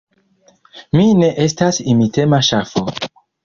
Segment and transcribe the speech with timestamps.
[0.99, 2.87] Mi ne estas imitema ŝafo.